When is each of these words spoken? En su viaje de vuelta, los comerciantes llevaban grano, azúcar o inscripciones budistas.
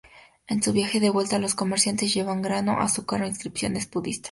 En 0.47 0.63
su 0.63 0.73
viaje 0.73 0.99
de 0.99 1.11
vuelta, 1.11 1.37
los 1.37 1.53
comerciantes 1.53 2.11
llevaban 2.11 2.41
grano, 2.41 2.79
azúcar 2.79 3.21
o 3.21 3.27
inscripciones 3.27 3.87
budistas. 3.87 4.19